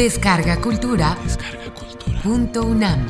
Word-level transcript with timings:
Descarga 0.00 0.58
Cultura. 0.62 1.14
Punto 2.22 2.62
UNAM. 2.62 3.06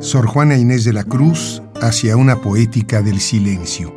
Sor 0.00 0.26
Juana 0.26 0.56
Inés 0.56 0.82
de 0.82 0.92
la 0.92 1.04
Cruz 1.04 1.62
hacia 1.80 2.16
una 2.16 2.40
poética 2.40 3.00
del 3.00 3.20
silencio. 3.20 3.94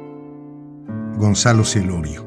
Gonzalo 1.17 1.65
Celorio. 1.65 2.26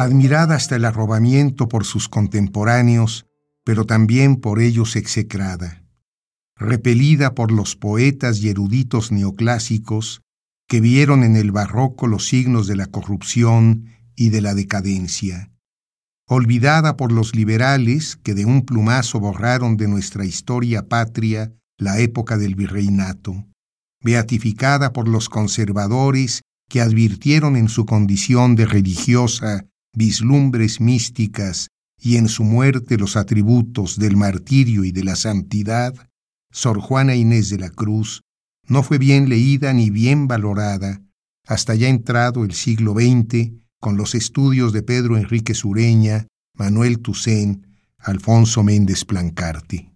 Admirada 0.00 0.54
hasta 0.54 0.76
el 0.76 0.86
arrobamiento 0.86 1.68
por 1.68 1.84
sus 1.84 2.08
contemporáneos, 2.08 3.26
pero 3.64 3.84
también 3.84 4.36
por 4.36 4.58
ellos 4.58 4.96
execrada, 4.96 5.84
repelida 6.56 7.34
por 7.34 7.52
los 7.52 7.76
poetas 7.76 8.38
y 8.38 8.48
eruditos 8.48 9.12
neoclásicos 9.12 10.22
que 10.66 10.80
vieron 10.80 11.22
en 11.22 11.36
el 11.36 11.52
barroco 11.52 12.06
los 12.06 12.26
signos 12.26 12.66
de 12.66 12.76
la 12.76 12.86
corrupción 12.86 13.90
y 14.16 14.30
de 14.30 14.40
la 14.40 14.54
decadencia, 14.54 15.52
olvidada 16.26 16.96
por 16.96 17.12
los 17.12 17.36
liberales 17.36 18.16
que 18.16 18.32
de 18.32 18.46
un 18.46 18.62
plumazo 18.64 19.20
borraron 19.20 19.76
de 19.76 19.86
nuestra 19.86 20.24
historia 20.24 20.88
patria 20.88 21.52
la 21.76 21.98
época 21.98 22.38
del 22.38 22.54
virreinato, 22.54 23.46
beatificada 24.02 24.94
por 24.94 25.08
los 25.08 25.28
conservadores 25.28 26.40
que 26.70 26.80
advirtieron 26.80 27.56
en 27.56 27.68
su 27.68 27.84
condición 27.84 28.56
de 28.56 28.64
religiosa 28.64 29.66
vislumbres 29.92 30.80
místicas 30.80 31.68
y 31.98 32.16
en 32.16 32.28
su 32.28 32.44
muerte 32.44 32.96
los 32.96 33.16
atributos 33.16 33.98
del 33.98 34.16
martirio 34.16 34.84
y 34.84 34.92
de 34.92 35.04
la 35.04 35.16
santidad, 35.16 35.94
Sor 36.50 36.80
Juana 36.80 37.14
Inés 37.14 37.50
de 37.50 37.58
la 37.58 37.70
Cruz 37.70 38.22
no 38.66 38.82
fue 38.82 38.98
bien 38.98 39.28
leída 39.28 39.72
ni 39.72 39.90
bien 39.90 40.28
valorada 40.28 41.02
hasta 41.46 41.74
ya 41.74 41.88
entrado 41.88 42.44
el 42.44 42.52
siglo 42.52 42.94
XX 42.94 43.52
con 43.80 43.96
los 43.96 44.14
estudios 44.14 44.72
de 44.72 44.82
Pedro 44.82 45.16
Enrique 45.16 45.54
Sureña, 45.54 46.28
Manuel 46.54 47.00
Toussaint, 47.00 47.66
Alfonso 47.98 48.62
Méndez 48.62 49.04
Plancarte. 49.04 49.92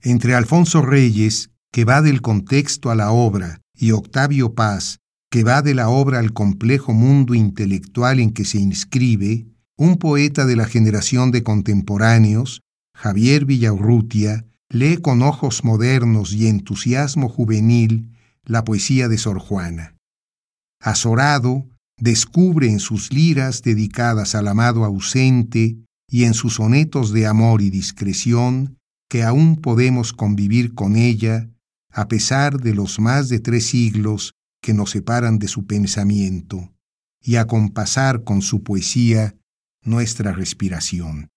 Entre 0.00 0.34
Alfonso 0.34 0.82
Reyes, 0.82 1.50
que 1.72 1.84
va 1.84 2.02
del 2.02 2.20
contexto 2.20 2.90
a 2.90 2.94
la 2.94 3.10
obra, 3.10 3.60
y 3.74 3.90
Octavio 3.90 4.54
Paz, 4.54 5.00
que 5.34 5.42
va 5.42 5.62
de 5.62 5.74
la 5.74 5.88
obra 5.88 6.20
al 6.20 6.32
complejo 6.32 6.92
mundo 6.92 7.34
intelectual 7.34 8.20
en 8.20 8.30
que 8.30 8.44
se 8.44 8.58
inscribe, 8.58 9.48
un 9.76 9.96
poeta 9.96 10.46
de 10.46 10.54
la 10.54 10.64
generación 10.64 11.32
de 11.32 11.42
contemporáneos, 11.42 12.60
Javier 12.94 13.44
Villaurrutia, 13.44 14.46
lee 14.70 14.98
con 14.98 15.22
ojos 15.22 15.64
modernos 15.64 16.32
y 16.34 16.46
entusiasmo 16.46 17.28
juvenil 17.28 18.12
la 18.44 18.62
poesía 18.62 19.08
de 19.08 19.18
Sor 19.18 19.40
Juana. 19.40 19.96
Azorado, 20.80 21.66
descubre 21.98 22.68
en 22.68 22.78
sus 22.78 23.12
liras 23.12 23.62
dedicadas 23.62 24.36
al 24.36 24.46
amado 24.46 24.84
ausente 24.84 25.78
y 26.08 26.26
en 26.26 26.34
sus 26.34 26.54
sonetos 26.54 27.12
de 27.12 27.26
amor 27.26 27.60
y 27.60 27.70
discreción 27.70 28.78
que 29.10 29.24
aún 29.24 29.56
podemos 29.56 30.12
convivir 30.12 30.74
con 30.74 30.94
ella 30.94 31.50
a 31.90 32.06
pesar 32.06 32.60
de 32.60 32.72
los 32.72 33.00
más 33.00 33.28
de 33.28 33.40
tres 33.40 33.66
siglos 33.66 34.32
que 34.64 34.72
nos 34.72 34.92
separan 34.92 35.38
de 35.38 35.46
su 35.46 35.66
pensamiento 35.66 36.72
y 37.20 37.36
acompasar 37.36 38.24
con 38.24 38.40
su 38.40 38.62
poesía 38.62 39.36
nuestra 39.82 40.32
respiración. 40.32 41.28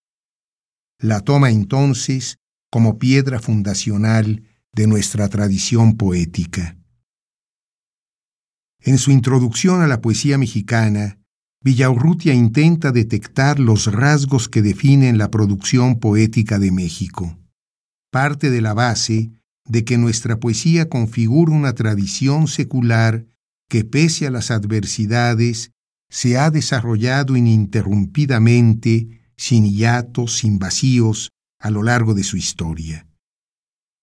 La 0.98 1.20
toma 1.20 1.50
entonces 1.50 2.38
como 2.72 2.98
piedra 2.98 3.42
fundacional 3.42 4.44
de 4.72 4.88
nuestra 4.88 5.28
tradición 5.28 5.98
poética. 5.98 6.78
En 8.80 8.98
su 8.98 9.12
introducción 9.12 9.82
a 9.82 9.88
la 9.88 10.00
poesía 10.00 10.38
mexicana, 10.38 11.20
Villaurrutia 11.62 12.34
intenta 12.34 12.94
detectar 12.94 13.60
los 13.60 13.92
rasgos 13.92 14.48
que 14.48 14.62
definen 14.62 15.18
la 15.18 15.30
producción 15.30 16.00
poética 16.00 16.60
de 16.60 16.72
México. 16.72 17.38
Parte 18.10 18.50
de 18.52 18.62
la 18.62 18.74
base 18.74 19.32
de 19.68 19.84
que 19.84 19.98
nuestra 19.98 20.40
poesía 20.40 20.90
configura 20.90 21.52
una 21.52 21.74
tradición 21.74 22.48
secular 22.48 23.26
que 23.70 23.84
pese 23.84 24.28
a 24.28 24.32
las 24.32 24.52
adversidades 24.52 25.72
se 26.10 26.38
ha 26.38 26.50
desarrollado 26.52 27.36
ininterrumpidamente, 27.36 29.22
sin 29.36 29.66
hiatos, 29.66 30.38
sin 30.38 30.58
vacíos, 30.58 31.32
a 31.60 31.70
lo 31.70 31.84
largo 31.84 32.14
de 32.14 32.24
su 32.24 32.38
historia. 32.38 33.08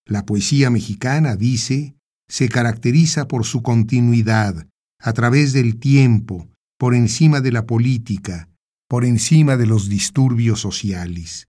La 0.07 0.27
poesía 0.27 0.69
mexicana, 0.71 1.37
dice, 1.37 1.97
se 2.29 2.49
caracteriza 2.49 3.27
por 3.27 3.45
su 3.45 3.63
continuidad, 3.63 4.67
a 5.01 5.13
través 5.13 5.53
del 5.53 5.79
tiempo, 5.79 6.49
por 6.79 6.95
encima 6.95 7.41
de 7.41 7.53
la 7.53 7.67
política, 7.67 8.51
por 8.89 9.05
encima 9.05 9.57
de 9.57 9.67
los 9.67 9.89
disturbios 9.89 10.61
sociales. 10.61 11.47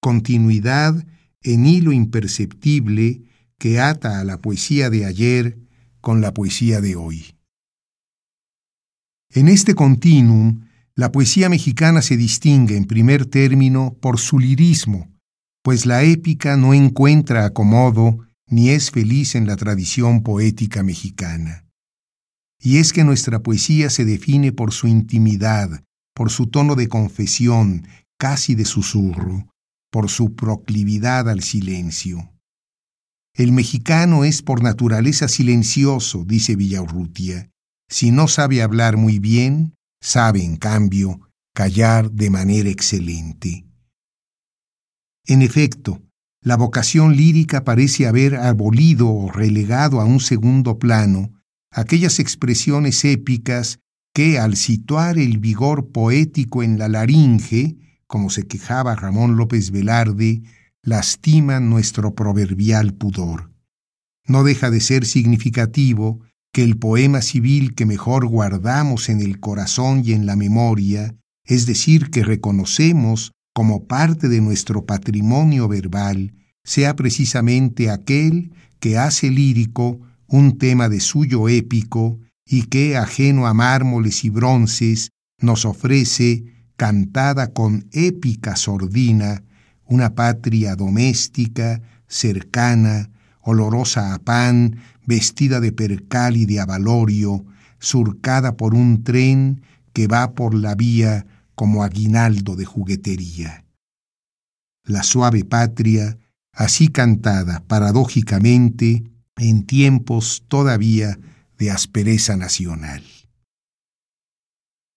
Continuidad 0.00 1.06
en 1.42 1.66
hilo 1.66 1.92
imperceptible 1.92 3.22
que 3.62 3.78
ata 3.78 4.18
a 4.18 4.24
la 4.24 4.40
poesía 4.40 4.90
de 4.90 5.06
ayer 5.06 5.56
con 6.00 6.20
la 6.20 6.34
poesía 6.34 6.80
de 6.80 6.96
hoy. 6.96 7.36
En 9.30 9.46
este 9.46 9.76
continuum, 9.76 10.66
la 10.96 11.12
poesía 11.12 11.48
mexicana 11.48 12.02
se 12.02 12.16
distingue 12.16 12.76
en 12.76 12.86
primer 12.86 13.24
término 13.24 13.96
por 14.00 14.18
su 14.18 14.40
lirismo, 14.40 15.12
pues 15.62 15.86
la 15.86 16.02
épica 16.02 16.56
no 16.56 16.74
encuentra 16.74 17.44
acomodo 17.44 18.26
ni 18.48 18.70
es 18.70 18.90
feliz 18.90 19.36
en 19.36 19.46
la 19.46 19.54
tradición 19.54 20.24
poética 20.24 20.82
mexicana. 20.82 21.64
Y 22.60 22.78
es 22.78 22.92
que 22.92 23.04
nuestra 23.04 23.44
poesía 23.44 23.90
se 23.90 24.04
define 24.04 24.50
por 24.50 24.72
su 24.72 24.88
intimidad, 24.88 25.84
por 26.16 26.30
su 26.30 26.48
tono 26.48 26.74
de 26.74 26.88
confesión, 26.88 27.86
casi 28.18 28.56
de 28.56 28.64
susurro, 28.64 29.46
por 29.92 30.10
su 30.10 30.34
proclividad 30.34 31.30
al 31.30 31.44
silencio. 31.44 32.31
El 33.34 33.52
mexicano 33.52 34.24
es 34.24 34.42
por 34.42 34.62
naturaleza 34.62 35.26
silencioso, 35.26 36.24
dice 36.24 36.54
Villaurrutia. 36.54 37.50
Si 37.88 38.10
no 38.10 38.28
sabe 38.28 38.62
hablar 38.62 38.96
muy 38.96 39.18
bien, 39.18 39.74
sabe, 40.02 40.44
en 40.44 40.56
cambio, 40.56 41.20
callar 41.54 42.10
de 42.10 42.28
manera 42.30 42.68
excelente. 42.68 43.66
En 45.24 45.40
efecto, 45.40 46.02
la 46.42 46.56
vocación 46.56 47.16
lírica 47.16 47.64
parece 47.64 48.06
haber 48.06 48.36
abolido 48.36 49.08
o 49.08 49.30
relegado 49.30 50.00
a 50.00 50.04
un 50.04 50.20
segundo 50.20 50.78
plano 50.78 51.32
aquellas 51.70 52.18
expresiones 52.18 53.04
épicas 53.04 53.78
que, 54.12 54.38
al 54.38 54.56
situar 54.56 55.18
el 55.18 55.38
vigor 55.38 55.90
poético 55.90 56.62
en 56.62 56.78
la 56.78 56.88
laringe, 56.88 57.78
como 58.06 58.28
se 58.28 58.46
quejaba 58.46 58.94
Ramón 58.94 59.36
López 59.36 59.70
Velarde, 59.70 60.42
lastiman 60.82 61.70
nuestro 61.70 62.14
proverbial 62.14 62.94
pudor. 62.94 63.50
No 64.26 64.44
deja 64.44 64.70
de 64.70 64.80
ser 64.80 65.06
significativo 65.06 66.20
que 66.52 66.62
el 66.62 66.76
poema 66.76 67.22
civil 67.22 67.74
que 67.74 67.86
mejor 67.86 68.26
guardamos 68.26 69.08
en 69.08 69.20
el 69.20 69.40
corazón 69.40 70.02
y 70.04 70.12
en 70.12 70.26
la 70.26 70.36
memoria, 70.36 71.16
es 71.44 71.66
decir, 71.66 72.10
que 72.10 72.24
reconocemos 72.24 73.32
como 73.54 73.86
parte 73.86 74.28
de 74.28 74.40
nuestro 74.40 74.84
patrimonio 74.84 75.68
verbal, 75.68 76.34
sea 76.64 76.94
precisamente 76.94 77.90
aquel 77.90 78.52
que 78.80 78.98
hace 78.98 79.30
lírico 79.30 80.00
un 80.26 80.58
tema 80.58 80.88
de 80.88 81.00
suyo 81.00 81.48
épico 81.48 82.18
y 82.46 82.64
que, 82.64 82.96
ajeno 82.96 83.46
a 83.46 83.54
mármoles 83.54 84.24
y 84.24 84.30
bronces, 84.30 85.10
nos 85.38 85.64
ofrece, 85.64 86.44
cantada 86.76 87.52
con 87.52 87.88
épica 87.92 88.56
sordina, 88.56 89.44
una 89.92 90.14
patria 90.14 90.74
doméstica, 90.74 91.82
cercana, 92.08 93.10
olorosa 93.42 94.14
a 94.14 94.18
pan, 94.18 94.78
vestida 95.04 95.60
de 95.60 95.70
percal 95.72 96.36
y 96.36 96.46
de 96.46 96.60
avalorio, 96.60 97.44
surcada 97.78 98.56
por 98.56 98.74
un 98.74 99.04
tren 99.04 99.60
que 99.92 100.06
va 100.06 100.32
por 100.32 100.54
la 100.54 100.74
vía 100.74 101.26
como 101.54 101.82
aguinaldo 101.82 102.56
de 102.56 102.64
juguetería. 102.64 103.66
La 104.84 105.02
suave 105.02 105.44
patria, 105.44 106.16
así 106.52 106.88
cantada 106.88 107.62
paradójicamente 107.66 109.04
en 109.36 109.66
tiempos 109.66 110.44
todavía 110.48 111.18
de 111.58 111.70
aspereza 111.70 112.36
nacional. 112.36 113.02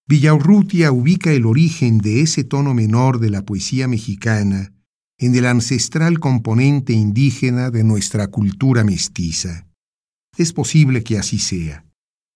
Villaurrutia 0.07 0.91
ubica 0.91 1.31
el 1.31 1.45
origen 1.45 1.97
de 1.97 2.21
ese 2.21 2.43
tono 2.43 2.73
menor 2.73 3.19
de 3.19 3.31
la 3.31 3.41
poesía 3.41 3.87
mexicana 3.87 4.71
en 5.17 5.35
el 5.35 5.45
ancestral 5.45 6.19
componente 6.19 6.93
indígena 6.93 7.71
de 7.71 7.83
nuestra 7.83 8.27
cultura 8.27 8.83
mestiza. 8.83 9.67
Es 10.37 10.51
posible 10.51 11.03
que 11.03 11.17
así 11.17 11.39
sea. 11.39 11.85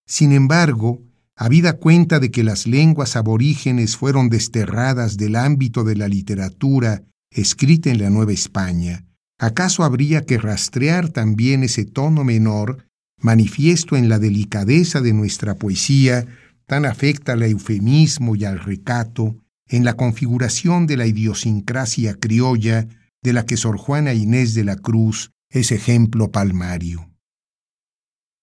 Sin 0.07 0.31
embargo, 0.31 1.01
habida 1.35 1.73
cuenta 1.73 2.19
de 2.19 2.31
que 2.31 2.43
las 2.43 2.67
lenguas 2.67 3.15
aborígenes 3.15 3.97
fueron 3.97 4.29
desterradas 4.29 5.17
del 5.17 5.35
ámbito 5.35 5.83
de 5.83 5.95
la 5.95 6.07
literatura 6.07 7.03
escrita 7.31 7.89
en 7.89 8.01
la 8.01 8.09
Nueva 8.09 8.31
España, 8.31 9.05
¿acaso 9.37 9.83
habría 9.83 10.25
que 10.25 10.37
rastrear 10.37 11.09
también 11.09 11.63
ese 11.63 11.85
tono 11.85 12.23
menor, 12.23 12.85
manifiesto 13.21 13.95
en 13.95 14.09
la 14.09 14.19
delicadeza 14.19 15.01
de 15.01 15.13
nuestra 15.13 15.55
poesía, 15.55 16.25
tan 16.65 16.85
afecta 16.85 17.33
al 17.33 17.43
eufemismo 17.43 18.35
y 18.35 18.45
al 18.45 18.59
recato, 18.59 19.37
en 19.69 19.85
la 19.85 19.93
configuración 19.93 20.87
de 20.87 20.97
la 20.97 21.05
idiosincrasia 21.05 22.15
criolla 22.15 22.87
de 23.21 23.33
la 23.33 23.45
que 23.45 23.57
Sor 23.57 23.77
Juana 23.77 24.13
Inés 24.13 24.53
de 24.53 24.63
la 24.63 24.75
Cruz 24.75 25.31
es 25.49 25.71
ejemplo 25.71 26.31
palmario. 26.31 27.09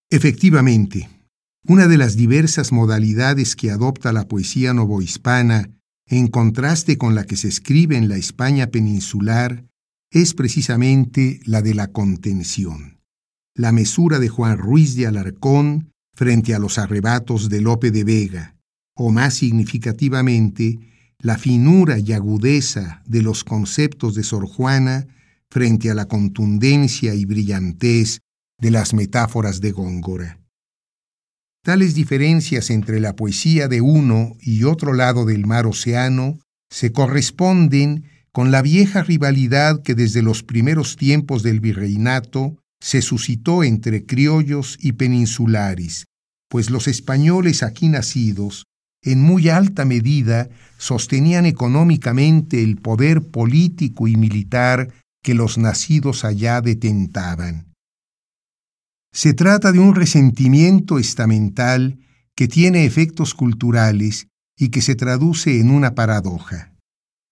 Efectivamente, 0.09 1.09
una 1.65 1.87
de 1.87 1.97
las 1.97 2.15
diversas 2.15 2.71
modalidades 2.71 3.55
que 3.55 3.71
adopta 3.71 4.13
la 4.13 4.27
poesía 4.27 4.73
novohispana, 4.73 5.69
en 6.05 6.27
contraste 6.27 6.97
con 6.97 7.13
la 7.13 7.25
que 7.25 7.35
se 7.35 7.49
escribe 7.49 7.97
en 7.97 8.07
la 8.07 8.15
España 8.15 8.67
peninsular, 8.67 9.65
es 10.09 10.33
precisamente 10.33 11.41
la 11.43 11.61
de 11.61 11.73
la 11.73 11.87
contención, 11.87 13.01
la 13.53 13.73
mesura 13.73 14.19
de 14.19 14.29
Juan 14.29 14.57
Ruiz 14.57 14.95
de 14.95 15.07
Alarcón 15.07 15.91
frente 16.13 16.55
a 16.55 16.59
los 16.59 16.77
arrebatos 16.77 17.49
de 17.49 17.59
Lope 17.59 17.91
de 17.91 18.05
Vega, 18.05 18.55
o 18.95 19.11
más 19.11 19.33
significativamente, 19.35 20.79
la 21.21 21.37
finura 21.37 21.97
y 21.99 22.13
agudeza 22.13 23.01
de 23.05 23.21
los 23.21 23.43
conceptos 23.43 24.13
de 24.15 24.23
Sor 24.23 24.47
Juana 24.47 25.07
frente 25.49 25.89
a 25.89 25.95
la 25.95 26.07
contundencia 26.07 27.13
y 27.15 27.25
brillantez 27.25 28.19
de 28.59 28.71
las 28.71 28.93
metáforas 28.93 29.61
de 29.61 29.71
Góngora. 29.71 30.39
Tales 31.63 31.95
diferencias 31.95 32.69
entre 32.69 32.99
la 32.99 33.15
poesía 33.15 33.67
de 33.67 33.81
uno 33.81 34.35
y 34.41 34.63
otro 34.63 34.93
lado 34.93 35.25
del 35.25 35.45
mar 35.45 35.65
océano 35.65 36.39
se 36.69 36.91
corresponden 36.91 38.05
con 38.31 38.51
la 38.51 38.61
vieja 38.61 39.03
rivalidad 39.03 39.81
que 39.81 39.95
desde 39.95 40.21
los 40.21 40.43
primeros 40.43 40.95
tiempos 40.95 41.43
del 41.43 41.59
virreinato 41.59 42.55
se 42.79 43.01
suscitó 43.01 43.63
entre 43.63 44.05
criollos 44.05 44.77
y 44.79 44.93
peninsulares, 44.93 46.05
pues 46.47 46.69
los 46.69 46.87
españoles 46.87 47.63
aquí 47.63 47.89
nacidos 47.89 48.65
en 49.03 49.21
muy 49.21 49.49
alta 49.49 49.85
medida 49.85 50.49
sostenían 50.77 51.45
económicamente 51.45 52.63
el 52.63 52.77
poder 52.77 53.21
político 53.23 54.07
y 54.07 54.15
militar 54.15 54.89
que 55.23 55.33
los 55.33 55.57
nacidos 55.57 56.23
allá 56.23 56.61
detentaban. 56.61 57.73
Se 59.13 59.33
trata 59.33 59.71
de 59.71 59.79
un 59.79 59.95
resentimiento 59.95 60.99
estamental 60.99 61.99
que 62.35 62.47
tiene 62.47 62.85
efectos 62.85 63.33
culturales 63.33 64.27
y 64.57 64.69
que 64.69 64.81
se 64.81 64.95
traduce 64.95 65.59
en 65.59 65.71
una 65.71 65.95
paradoja. 65.95 66.73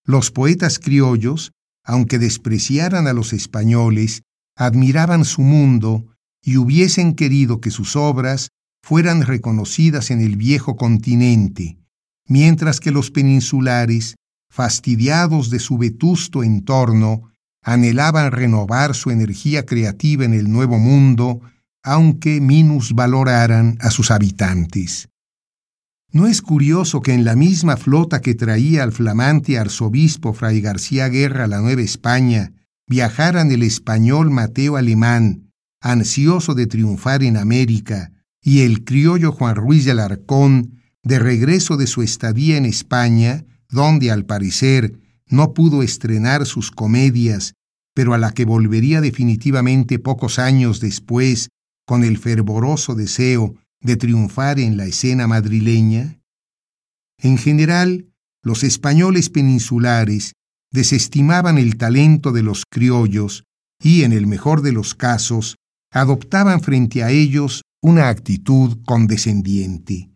Los 0.03 0.31
poetas 0.31 0.79
criollos, 0.79 1.51
aunque 1.83 2.19
despreciaran 2.19 3.07
a 3.07 3.13
los 3.13 3.33
españoles, 3.33 4.23
admiraban 4.56 5.25
su 5.25 5.41
mundo 5.41 6.07
y 6.41 6.57
hubiesen 6.57 7.13
querido 7.15 7.59
que 7.61 7.71
sus 7.71 7.95
obras 7.95 8.50
fueran 8.85 9.23
reconocidas 9.23 10.11
en 10.11 10.21
el 10.21 10.35
viejo 10.35 10.75
continente, 10.75 11.79
mientras 12.27 12.79
que 12.79 12.91
los 12.91 13.09
peninsulares, 13.09 14.15
fastidiados 14.47 15.49
de 15.49 15.57
su 15.57 15.79
vetusto 15.79 16.43
entorno, 16.43 17.31
anhelaban 17.63 18.31
renovar 18.31 18.93
su 18.93 19.09
energía 19.09 19.65
creativa 19.65 20.23
en 20.23 20.35
el 20.35 20.51
nuevo 20.51 20.77
mundo, 20.77 21.41
aunque 21.81 22.39
minusvaloraran 22.39 23.79
a 23.81 23.89
sus 23.89 24.11
habitantes. 24.11 25.09
¿No 26.11 26.27
es 26.27 26.43
curioso 26.43 27.01
que 27.01 27.13
en 27.13 27.25
la 27.25 27.35
misma 27.35 27.77
flota 27.77 28.21
que 28.21 28.35
traía 28.35 28.83
al 28.83 28.91
flamante 28.91 29.57
arzobispo 29.57 30.31
Fray 30.31 30.61
García 30.61 31.09
Guerra 31.09 31.45
a 31.45 31.47
la 31.47 31.59
Nueva 31.59 31.81
España 31.81 32.53
viajaran 32.87 33.49
el 33.49 33.63
español 33.63 34.29
Mateo 34.29 34.77
Alemán, 34.77 35.51
ansioso 35.81 36.53
de 36.53 36.67
triunfar 36.67 37.23
en 37.23 37.37
América, 37.37 38.11
y 38.45 38.62
el 38.62 38.83
criollo 38.83 39.31
Juan 39.31 39.56
Ruiz 39.56 39.86
de 39.86 39.92
Alarcón, 39.92 40.80
de 41.01 41.18
regreso 41.18 41.77
de 41.77 41.88
su 41.88 42.03
estadía 42.03 42.57
en 42.57 42.65
España, 42.65 43.44
donde 43.69 44.12
al 44.12 44.25
parecer 44.25 45.00
no 45.27 45.56
pudo 45.56 45.81
estrenar 45.81 46.45
sus 46.45 46.69
comedias, 46.69 47.56
pero 47.95 48.13
a 48.13 48.19
la 48.19 48.31
que 48.33 48.45
volvería 48.45 49.01
definitivamente 49.01 49.97
pocos 49.97 50.38
años 50.38 50.80
después 50.80 51.50
con 51.88 52.03
el 52.03 52.19
fervoroso 52.19 52.94
deseo 52.94 53.56
de 53.81 53.95
triunfar 53.97 54.59
en 54.59 54.77
la 54.77 54.86
escena 54.86 55.25
madrileña? 55.25 56.19
En 57.18 57.39
general, 57.39 58.13
los 58.44 58.63
españoles 58.63 59.31
peninsulares 59.31 60.33
desestimaban 60.71 61.57
el 61.57 61.77
talento 61.77 62.31
de 62.31 62.44
los 62.44 62.65
criollos 62.69 63.44
y, 63.81 64.03
en 64.03 64.13
el 64.13 64.27
mejor 64.27 64.62
de 64.62 64.71
los 64.71 64.94
casos, 64.94 65.56
adoptaban 65.92 66.62
frente 66.62 67.01
a 67.01 67.09
ellos 67.09 67.63
una 67.85 68.09
actitud 68.09 68.79
condescendiente. 68.83 70.09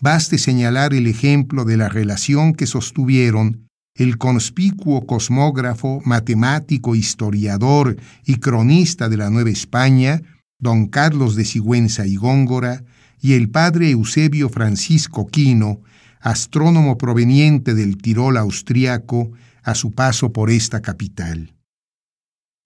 Baste 0.00 0.38
señalar 0.38 0.94
el 0.94 1.08
ejemplo 1.08 1.64
de 1.64 1.76
la 1.76 1.88
relación 1.88 2.54
que 2.54 2.68
sostuvieron 2.68 3.66
el 3.96 4.18
conspicuo 4.18 5.04
cosmógrafo, 5.04 6.00
matemático, 6.04 6.94
historiador 6.94 7.96
y 8.24 8.36
cronista 8.36 9.08
de 9.08 9.16
la 9.16 9.30
Nueva 9.30 9.50
España, 9.50 10.22
don 10.60 10.86
Carlos 10.86 11.34
de 11.34 11.44
Sigüenza 11.44 12.06
y 12.06 12.14
Góngora, 12.14 12.84
y 13.20 13.32
el 13.32 13.50
padre 13.50 13.90
Eusebio 13.90 14.48
Francisco 14.48 15.26
Quino, 15.26 15.80
astrónomo 16.20 16.96
proveniente 16.98 17.74
del 17.74 17.96
Tirol 17.96 18.36
austriaco, 18.36 19.32
a 19.64 19.74
su 19.74 19.90
paso 19.90 20.32
por 20.32 20.50
esta 20.50 20.80
capital. 20.80 21.52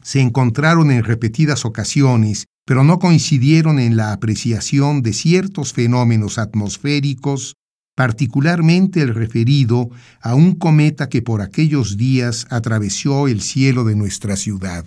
Se 0.03 0.21
encontraron 0.21 0.91
en 0.91 1.05
repetidas 1.05 1.65
ocasiones 1.65 2.45
pero 2.65 2.85
no 2.85 2.99
coincidieron 2.99 3.79
en 3.79 3.97
la 3.97 4.13
apreciación 4.13 5.03
de 5.03 5.13
ciertos 5.13 5.73
fenómenos 5.73 6.39
atmosféricos, 6.39 7.57
particularmente 7.95 9.03
el 9.03 9.15
referido 9.15 9.91
a 10.21 10.35
un 10.35 10.55
cometa 10.55 11.09
que 11.09 11.23
por 11.23 11.43
aquellos 11.43 11.97
días 11.97 12.47
atravesó 12.51 13.29
el 13.29 13.41
cielo 13.41 13.85
de 13.85 13.95
nuestra 13.95 14.37
ciudad. 14.37 14.87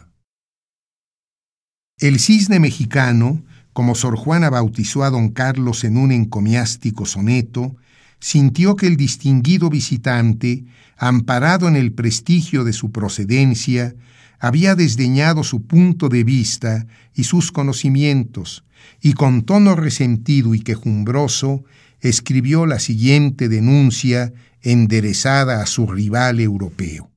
El 2.00 2.20
cisne 2.20 2.60
mexicano, 2.60 3.44
como 3.74 3.96
Sor 3.96 4.18
Juana 4.18 4.50
bautizó 4.50 5.04
a 5.04 5.10
don 5.10 5.30
Carlos 5.30 5.84
en 5.84 5.98
un 5.98 6.12
encomiástico 6.12 7.06
soneto, 7.06 7.76
sintió 8.20 8.76
que 8.76 8.88
el 8.88 8.98
distinguido 8.98 9.70
visitante, 9.70 10.66
amparado 10.98 11.68
en 11.68 11.76
el 11.76 11.94
prestigio 11.94 12.64
de 12.64 12.74
su 12.74 12.92
procedencia, 12.92 13.96
había 14.40 14.76
desdeñado 14.76 15.44
su 15.44 15.66
punto 15.66 16.10
de 16.10 16.24
vista 16.24 16.88
y 17.14 17.24
sus 17.24 17.52
conocimientos, 17.52 18.64
y 19.02 19.14
con 19.14 19.44
tono 19.44 19.76
resentido 19.76 20.54
y 20.54 20.62
quejumbroso 20.62 21.64
escribió 22.00 22.66
la 22.66 22.80
siguiente 22.80 23.50
denuncia 23.50 24.34
enderezada 24.62 25.62
a 25.62 25.66
su 25.66 25.88
rival 25.88 26.40
europeo. 26.40 27.12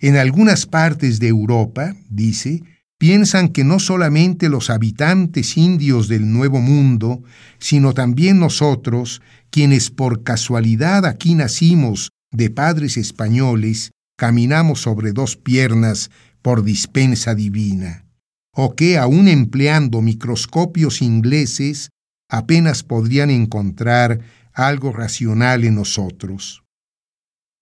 En 0.00 0.16
algunas 0.16 0.66
partes 0.66 1.18
de 1.18 1.28
Europa, 1.28 1.96
dice, 2.08 2.62
piensan 2.98 3.48
que 3.48 3.64
no 3.64 3.78
solamente 3.78 4.48
los 4.48 4.70
habitantes 4.70 5.56
indios 5.56 6.08
del 6.08 6.32
Nuevo 6.32 6.60
Mundo, 6.60 7.22
sino 7.58 7.94
también 7.94 8.38
nosotros, 8.38 9.22
quienes 9.50 9.90
por 9.90 10.22
casualidad 10.22 11.04
aquí 11.06 11.34
nacimos 11.34 12.10
de 12.30 12.50
padres 12.50 12.96
españoles, 12.96 13.92
caminamos 14.18 14.80
sobre 14.82 15.12
dos 15.12 15.36
piernas 15.36 16.10
por 16.42 16.64
dispensa 16.64 17.36
divina, 17.36 18.04
o 18.52 18.74
que, 18.74 18.98
aun 18.98 19.28
empleando 19.28 20.02
microscopios 20.02 21.02
ingleses, 21.02 21.90
apenas 22.28 22.82
podrían 22.82 23.30
encontrar 23.30 24.20
algo 24.52 24.92
racional 24.92 25.64
en 25.64 25.76
nosotros. 25.76 26.64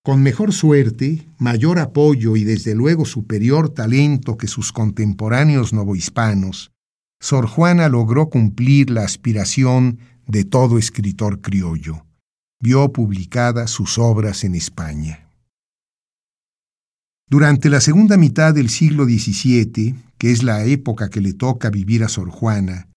Con 0.02 0.22
mejor 0.22 0.54
suerte, 0.54 1.28
mayor 1.36 1.78
apoyo 1.78 2.36
y 2.36 2.44
desde 2.44 2.74
luego 2.74 3.04
superior 3.04 3.68
talento 3.68 4.38
que 4.38 4.46
sus 4.46 4.72
contemporáneos 4.72 5.74
novohispanos, 5.74 6.72
Sor 7.20 7.48
Juana 7.48 7.90
logró 7.90 8.30
cumplir 8.30 8.88
la 8.88 9.02
aspiración 9.02 9.98
de 10.26 10.44
todo 10.44 10.78
escritor 10.78 11.42
criollo. 11.42 12.06
Vio 12.60 12.92
publicadas 12.92 13.70
sus 13.70 13.98
obras 13.98 14.42
en 14.44 14.54
España. 14.54 15.25
Durante 17.28 17.70
la 17.70 17.80
segunda 17.80 18.16
mitad 18.16 18.54
del 18.54 18.68
siglo 18.68 19.04
XVII, 19.04 19.96
que 20.16 20.30
es 20.30 20.44
la 20.44 20.64
época 20.64 21.10
que 21.10 21.20
le 21.20 21.32
toca 21.32 21.70
vivir 21.70 22.04
a 22.04 22.08
Sor 22.08 22.30
Juana, 22.30 22.88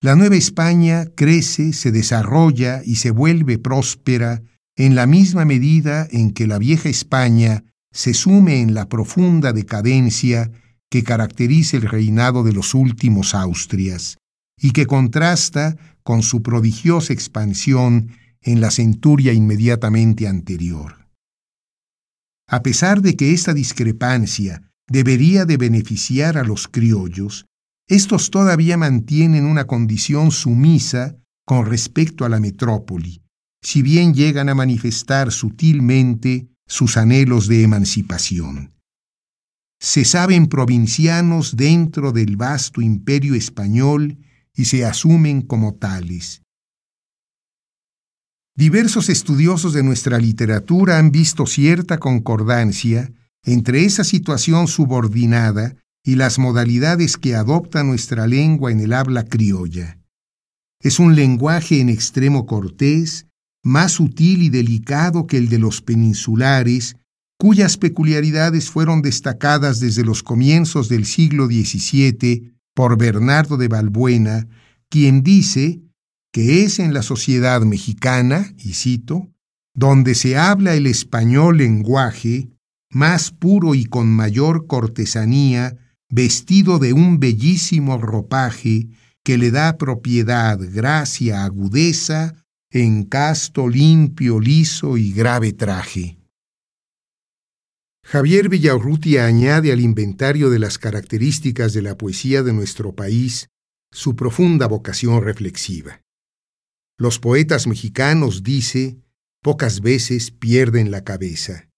la 0.00 0.16
Nueva 0.16 0.36
España 0.36 1.04
crece, 1.14 1.74
se 1.74 1.92
desarrolla 1.92 2.82
y 2.84 2.96
se 2.96 3.10
vuelve 3.10 3.58
próspera 3.58 4.42
en 4.76 4.94
la 4.94 5.06
misma 5.06 5.44
medida 5.44 6.08
en 6.10 6.32
que 6.32 6.46
la 6.46 6.58
vieja 6.58 6.88
España 6.88 7.64
se 7.92 8.14
sume 8.14 8.60
en 8.60 8.72
la 8.72 8.88
profunda 8.88 9.52
decadencia 9.52 10.50
que 10.90 11.02
caracteriza 11.02 11.76
el 11.76 11.82
reinado 11.82 12.44
de 12.44 12.52
los 12.52 12.72
últimos 12.74 13.34
Austrias 13.34 14.16
y 14.58 14.70
que 14.70 14.86
contrasta 14.86 15.76
con 16.02 16.22
su 16.22 16.42
prodigiosa 16.42 17.12
expansión 17.12 18.10
en 18.40 18.60
la 18.60 18.70
centuria 18.70 19.34
inmediatamente 19.34 20.28
anterior. 20.28 21.05
A 22.48 22.62
pesar 22.62 23.02
de 23.02 23.16
que 23.16 23.32
esta 23.32 23.54
discrepancia 23.54 24.70
debería 24.88 25.44
de 25.44 25.56
beneficiar 25.56 26.38
a 26.38 26.44
los 26.44 26.68
criollos, 26.68 27.46
estos 27.88 28.30
todavía 28.30 28.76
mantienen 28.76 29.44
una 29.44 29.66
condición 29.66 30.30
sumisa 30.30 31.16
con 31.44 31.66
respecto 31.66 32.24
a 32.24 32.28
la 32.28 32.40
metrópoli, 32.40 33.22
si 33.62 33.82
bien 33.82 34.14
llegan 34.14 34.48
a 34.48 34.54
manifestar 34.54 35.32
sutilmente 35.32 36.48
sus 36.66 36.96
anhelos 36.96 37.48
de 37.48 37.62
emancipación. 37.62 38.74
Se 39.80 40.04
saben 40.04 40.46
provincianos 40.46 41.56
dentro 41.56 42.12
del 42.12 42.36
vasto 42.36 42.80
imperio 42.80 43.34
español 43.34 44.18
y 44.54 44.64
se 44.64 44.84
asumen 44.84 45.42
como 45.42 45.74
tales. 45.74 46.42
Diversos 48.56 49.10
estudiosos 49.10 49.74
de 49.74 49.82
nuestra 49.82 50.18
literatura 50.18 50.98
han 50.98 51.10
visto 51.10 51.46
cierta 51.46 51.98
concordancia 51.98 53.12
entre 53.44 53.84
esa 53.84 54.02
situación 54.02 54.66
subordinada 54.66 55.76
y 56.02 56.14
las 56.14 56.38
modalidades 56.38 57.18
que 57.18 57.34
adopta 57.34 57.84
nuestra 57.84 58.26
lengua 58.26 58.72
en 58.72 58.80
el 58.80 58.94
habla 58.94 59.26
criolla. 59.26 59.98
Es 60.80 60.98
un 60.98 61.14
lenguaje 61.14 61.80
en 61.80 61.90
extremo 61.90 62.46
cortés, 62.46 63.26
más 63.62 63.92
sutil 63.92 64.42
y 64.42 64.48
delicado 64.48 65.26
que 65.26 65.36
el 65.36 65.50
de 65.50 65.58
los 65.58 65.82
peninsulares, 65.82 66.96
cuyas 67.38 67.76
peculiaridades 67.76 68.70
fueron 68.70 69.02
destacadas 69.02 69.80
desde 69.80 70.02
los 70.02 70.22
comienzos 70.22 70.88
del 70.88 71.04
siglo 71.04 71.46
XVII 71.46 72.54
por 72.74 72.96
Bernardo 72.96 73.58
de 73.58 73.68
Balbuena, 73.68 74.48
quien 74.88 75.22
dice 75.22 75.82
que 76.36 76.64
es 76.64 76.80
en 76.80 76.92
la 76.92 77.00
sociedad 77.00 77.62
mexicana, 77.62 78.52
y 78.58 78.74
cito, 78.74 79.32
donde 79.74 80.14
se 80.14 80.36
habla 80.36 80.74
el 80.74 80.86
español 80.86 81.56
lenguaje, 81.56 82.50
más 82.90 83.30
puro 83.30 83.74
y 83.74 83.86
con 83.86 84.08
mayor 84.08 84.66
cortesanía, 84.66 85.78
vestido 86.10 86.78
de 86.78 86.92
un 86.92 87.20
bellísimo 87.20 87.96
ropaje 87.96 88.88
que 89.24 89.38
le 89.38 89.50
da 89.50 89.78
propiedad, 89.78 90.58
gracia, 90.60 91.42
agudeza, 91.42 92.34
en 92.70 93.04
casto, 93.04 93.66
limpio, 93.66 94.38
liso 94.38 94.98
y 94.98 95.14
grave 95.14 95.54
traje. 95.54 96.18
Javier 98.04 98.50
Villaurrutia 98.50 99.24
añade 99.24 99.72
al 99.72 99.80
inventario 99.80 100.50
de 100.50 100.58
las 100.58 100.76
características 100.76 101.72
de 101.72 101.80
la 101.80 101.96
poesía 101.96 102.42
de 102.42 102.52
nuestro 102.52 102.94
país 102.94 103.48
su 103.90 104.14
profunda 104.16 104.66
vocación 104.66 105.24
reflexiva. 105.24 106.02
Los 106.98 107.18
poetas 107.18 107.66
mexicanos, 107.66 108.42
dice, 108.42 108.96
pocas 109.42 109.80
veces 109.80 110.30
pierden 110.30 110.90
la 110.90 111.04
cabeza. 111.04 111.68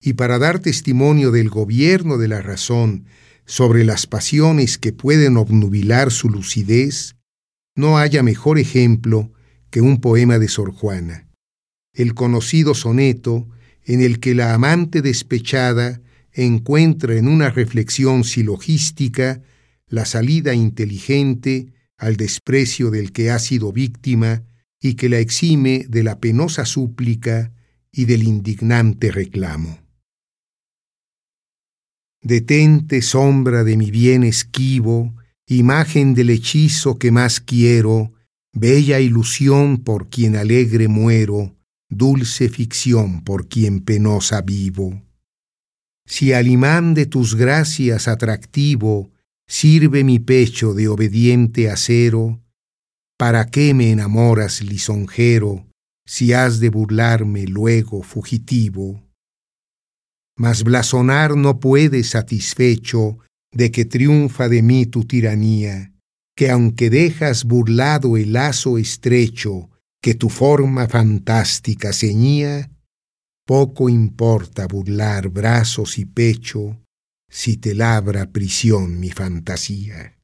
Y 0.00 0.14
para 0.14 0.38
dar 0.38 0.60
testimonio 0.60 1.30
del 1.30 1.50
gobierno 1.50 2.16
de 2.16 2.28
la 2.28 2.40
razón 2.40 3.06
sobre 3.44 3.84
las 3.84 4.06
pasiones 4.06 4.78
que 4.78 4.92
pueden 4.92 5.36
obnubilar 5.36 6.10
su 6.10 6.30
lucidez, 6.30 7.16
no 7.76 7.98
haya 7.98 8.22
mejor 8.22 8.58
ejemplo 8.58 9.32
que 9.70 9.82
un 9.82 10.00
poema 10.00 10.38
de 10.38 10.48
Sor 10.48 10.72
Juana, 10.72 11.28
el 11.92 12.14
conocido 12.14 12.74
soneto 12.74 13.48
en 13.84 14.00
el 14.00 14.20
que 14.20 14.34
la 14.34 14.54
amante 14.54 15.02
despechada 15.02 16.00
encuentra 16.32 17.16
en 17.16 17.28
una 17.28 17.50
reflexión 17.50 18.24
silogística 18.24 19.42
la 19.86 20.06
salida 20.06 20.54
inteligente 20.54 21.73
al 21.98 22.16
desprecio 22.16 22.90
del 22.90 23.12
que 23.12 23.30
ha 23.30 23.38
sido 23.38 23.72
víctima 23.72 24.42
y 24.80 24.94
que 24.94 25.08
la 25.08 25.18
exime 25.18 25.86
de 25.88 26.02
la 26.02 26.18
penosa 26.18 26.64
súplica 26.64 27.52
y 27.90 28.04
del 28.04 28.24
indignante 28.24 29.10
reclamo. 29.10 29.78
Detente 32.22 33.02
sombra 33.02 33.64
de 33.64 33.76
mi 33.76 33.90
bien 33.90 34.24
esquivo, 34.24 35.14
imagen 35.46 36.14
del 36.14 36.30
hechizo 36.30 36.98
que 36.98 37.10
más 37.10 37.40
quiero, 37.40 38.12
bella 38.52 38.98
ilusión 38.98 39.78
por 39.78 40.08
quien 40.08 40.36
alegre 40.36 40.88
muero, 40.88 41.56
dulce 41.90 42.48
ficción 42.48 43.22
por 43.22 43.48
quien 43.48 43.80
penosa 43.80 44.40
vivo. 44.40 45.02
Si 46.06 46.32
al 46.32 46.48
imán 46.48 46.94
de 46.94 47.06
tus 47.06 47.34
gracias 47.34 48.08
atractivo 48.08 49.10
Sirve 49.46 50.04
mi 50.04 50.18
pecho 50.18 50.74
de 50.74 50.88
obediente 50.88 51.70
acero, 51.70 52.42
¿para 53.18 53.46
qué 53.46 53.74
me 53.74 53.90
enamoras 53.90 54.62
lisonjero 54.62 55.66
si 56.06 56.32
has 56.32 56.60
de 56.60 56.70
burlarme 56.70 57.46
luego 57.46 58.02
fugitivo? 58.02 59.02
Mas 60.36 60.64
blasonar 60.64 61.36
no 61.36 61.60
puedes 61.60 62.10
satisfecho 62.10 63.18
de 63.52 63.70
que 63.70 63.84
triunfa 63.84 64.48
de 64.48 64.62
mí 64.62 64.86
tu 64.86 65.04
tiranía, 65.04 65.92
que 66.36 66.50
aunque 66.50 66.90
dejas 66.90 67.44
burlado 67.44 68.16
el 68.16 68.32
lazo 68.32 68.78
estrecho 68.78 69.70
que 70.02 70.14
tu 70.14 70.28
forma 70.28 70.88
fantástica 70.88 71.92
ceñía, 71.92 72.70
poco 73.46 73.88
importa 73.88 74.66
burlar 74.66 75.28
brazos 75.28 75.98
y 75.98 76.04
pecho, 76.04 76.83
si 77.34 77.56
te 77.56 77.74
labra 77.74 78.30
prisión 78.30 79.00
mi 79.00 79.10
fantasía. 79.10 80.20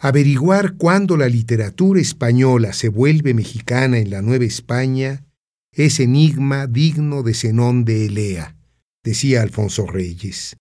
Averiguar 0.00 0.74
cuándo 0.76 1.16
la 1.16 1.28
literatura 1.28 2.00
española 2.00 2.72
se 2.72 2.88
vuelve 2.88 3.34
mexicana 3.34 3.98
en 3.98 4.10
la 4.10 4.20
Nueva 4.20 4.46
España 4.46 5.24
es 5.70 6.00
enigma 6.00 6.66
digno 6.66 7.22
de 7.22 7.34
Zenón 7.34 7.84
de 7.84 8.06
Elea, 8.06 8.56
decía 9.04 9.42
Alfonso 9.42 9.86
Reyes. 9.86 10.56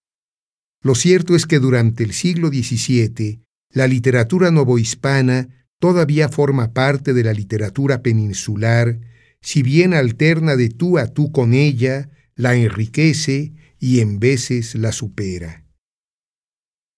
Lo 0.83 0.93
cierto 0.93 1.35
es 1.35 1.47
que 1.47 1.57
durante 1.57 2.03
el 2.03 2.13
siglo 2.13 2.49
XVII 2.49 3.41
la 3.73 3.87
literatura 3.87 4.51
novohispana 4.51 5.67
todavía 5.79 6.29
forma 6.29 6.71
parte 6.71 7.15
de 7.15 7.23
la 7.23 7.33
literatura 7.33 8.03
peninsular, 8.03 8.99
si 9.41 9.63
bien 9.63 9.95
alterna 9.95 10.55
de 10.55 10.69
tú 10.69 10.99
a 10.99 11.07
tú 11.07 11.31
con 11.31 11.55
ella, 11.55 12.11
la 12.35 12.53
enriquece 12.53 13.53
y 13.79 13.99
en 13.99 14.19
veces 14.19 14.75
la 14.75 14.91
supera. 14.91 15.65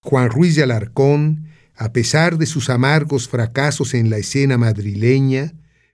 Juan 0.02 0.30
Ruiz 0.30 0.56
de 0.56 0.64
Alarcón, 0.64 1.48
a 1.76 1.92
pesar 1.92 2.38
de 2.38 2.46
sus 2.46 2.70
amargos 2.70 3.28
fracasos 3.28 3.94
en 3.94 4.10
la 4.10 4.18
escena 4.18 4.58
madrileña, 4.58 5.54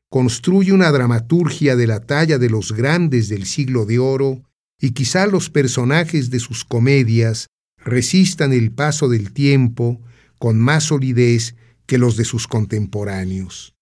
construye 0.10 0.72
una 0.72 0.92
dramaturgia 0.92 1.76
de 1.76 1.88
la 1.88 2.02
talla 2.02 2.38
de 2.38 2.50
los 2.50 2.72
grandes 2.72 3.30
del 3.30 3.46
siglo 3.46 3.86
de 3.86 4.00
oro 4.00 4.44
y 4.80 4.92
quizá 4.92 5.28
los 5.28 5.50
personajes 5.50 6.30
de 6.30 6.40
sus 6.40 6.64
comedias 6.66 7.48
resistan 7.78 8.54
el 8.54 8.72
paso 8.72 9.10
del 9.10 9.32
tiempo 9.32 10.02
con 10.40 10.60
más 10.60 10.86
solidez 10.86 11.56
que 11.86 11.98
los 11.98 12.18
de 12.18 12.26
sus 12.26 12.48
contemporáneos. 12.48 13.76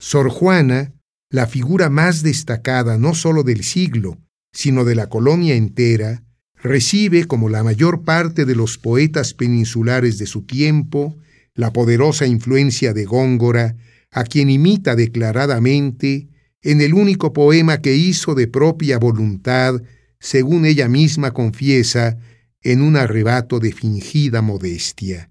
Sor 0.00 0.30
Juana, 0.30 0.92
la 1.30 1.46
figura 1.46 1.88
más 1.88 2.22
destacada 2.22 2.98
no 2.98 3.14
sólo 3.14 3.42
del 3.42 3.62
siglo, 3.62 4.18
sino 4.52 4.84
de 4.84 4.94
la 4.94 5.08
colonia 5.08 5.54
entera, 5.54 6.22
recibe, 6.56 7.24
como 7.24 7.48
la 7.48 7.64
mayor 7.64 8.02
parte 8.02 8.44
de 8.44 8.54
los 8.54 8.78
poetas 8.78 9.34
peninsulares 9.34 10.18
de 10.18 10.26
su 10.26 10.42
tiempo, 10.42 11.16
la 11.54 11.72
poderosa 11.72 12.26
influencia 12.26 12.92
de 12.92 13.04
Góngora, 13.04 13.76
a 14.10 14.24
quien 14.24 14.50
imita 14.50 14.94
declaradamente 14.94 16.28
en 16.62 16.80
el 16.80 16.94
único 16.94 17.32
poema 17.32 17.80
que 17.80 17.96
hizo 17.96 18.34
de 18.34 18.46
propia 18.46 18.98
voluntad, 18.98 19.82
según 20.20 20.64
ella 20.64 20.88
misma 20.88 21.32
confiesa, 21.32 22.18
en 22.62 22.82
un 22.82 22.96
arrebato 22.96 23.58
de 23.58 23.72
fingida 23.72 24.40
modestia. 24.40 25.30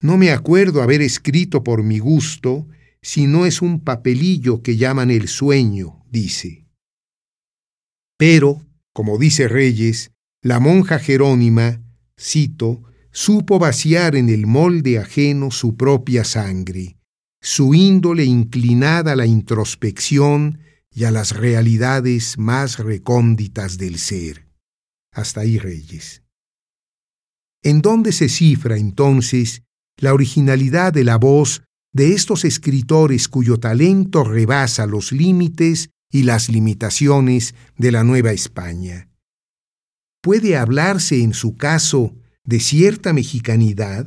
No 0.00 0.18
me 0.18 0.32
acuerdo 0.32 0.82
haber 0.82 1.00
escrito 1.00 1.62
por 1.62 1.84
mi 1.84 2.00
gusto, 2.00 2.66
si 3.02 3.28
no 3.28 3.46
es 3.46 3.62
un 3.62 3.80
papelillo 3.80 4.62
que 4.62 4.76
llaman 4.76 5.12
el 5.12 5.28
sueño, 5.28 6.04
dice. 6.10 6.61
Pero, 8.24 8.64
como 8.92 9.18
dice 9.18 9.48
Reyes, 9.48 10.12
la 10.42 10.60
monja 10.60 11.00
Jerónima, 11.00 11.82
cito, 12.16 12.84
supo 13.10 13.58
vaciar 13.58 14.14
en 14.14 14.28
el 14.28 14.46
molde 14.46 15.00
ajeno 15.00 15.50
su 15.50 15.76
propia 15.76 16.22
sangre, 16.22 16.98
su 17.40 17.74
índole 17.74 18.22
inclinada 18.22 19.14
a 19.14 19.16
la 19.16 19.26
introspección 19.26 20.60
y 20.88 21.02
a 21.02 21.10
las 21.10 21.36
realidades 21.36 22.38
más 22.38 22.78
recónditas 22.78 23.76
del 23.76 23.98
ser. 23.98 24.46
Hasta 25.10 25.40
ahí 25.40 25.58
Reyes. 25.58 26.22
¿En 27.60 27.82
dónde 27.82 28.12
se 28.12 28.28
cifra 28.28 28.76
entonces 28.76 29.64
la 29.96 30.14
originalidad 30.14 30.92
de 30.92 31.02
la 31.02 31.16
voz 31.16 31.64
de 31.92 32.12
estos 32.12 32.44
escritores 32.44 33.26
cuyo 33.26 33.58
talento 33.58 34.22
rebasa 34.22 34.86
los 34.86 35.10
límites 35.10 35.90
y 36.12 36.22
las 36.22 36.48
limitaciones 36.48 37.56
de 37.76 37.90
la 37.90 38.04
Nueva 38.04 38.30
España. 38.30 39.08
¿Puede 40.20 40.56
hablarse 40.56 41.22
en 41.22 41.34
su 41.34 41.56
caso 41.56 42.14
de 42.44 42.60
cierta 42.60 43.12
mexicanidad, 43.12 44.06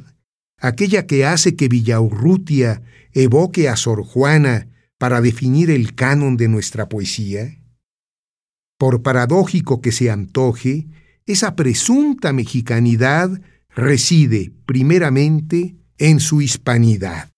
aquella 0.58 1.08
que 1.08 1.26
hace 1.26 1.58
que 1.58 1.68
Villaurrutia 1.68 2.84
evoque 3.12 3.68
a 3.68 3.76
Sor 3.76 4.04
Juana 4.04 4.70
para 4.98 5.20
definir 5.20 5.72
el 5.72 5.96
canon 5.96 6.38
de 6.38 6.48
nuestra 6.48 6.88
poesía? 6.88 7.60
Por 8.78 9.02
paradójico 9.02 9.82
que 9.82 9.92
se 9.92 10.10
antoje, 10.12 10.88
esa 11.26 11.56
presunta 11.56 12.34
mexicanidad 12.34 13.42
reside 13.70 14.54
primeramente 14.66 15.76
en 15.98 16.20
su 16.20 16.42
hispanidad. 16.42 17.32